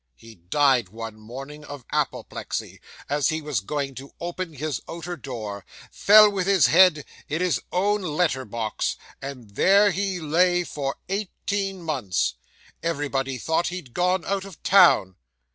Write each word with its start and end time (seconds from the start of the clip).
He 0.15 0.33
died 0.33 0.89
one 0.89 1.19
morning 1.19 1.63
of 1.63 1.85
apoplexy, 1.91 2.81
as 3.07 3.29
he 3.29 3.39
was 3.39 3.59
going 3.59 3.93
to 4.01 4.15
open 4.19 4.53
his 4.53 4.81
outer 4.89 5.15
door. 5.15 5.63
Fell 5.91 6.27
with 6.31 6.47
his 6.47 6.65
head 6.65 7.05
in 7.29 7.39
his 7.39 7.61
own 7.71 8.01
letter 8.01 8.43
box, 8.43 8.97
and 9.21 9.51
there 9.51 9.91
he 9.91 10.19
lay 10.19 10.63
for 10.63 10.95
eighteen 11.07 11.83
months. 11.83 12.33
Everybody 12.81 13.37
thought 13.37 13.67
he'd 13.67 13.93
gone 13.93 14.25
out 14.25 14.43
of 14.43 14.63
town. 14.63 15.17